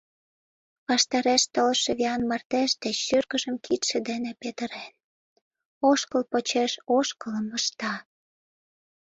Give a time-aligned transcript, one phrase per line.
[0.87, 4.93] Ваштареш толшо виян мардеж деч шӱргыжым кидше дене петырен,
[5.89, 7.93] ошкыл почеш ошкылым ышта.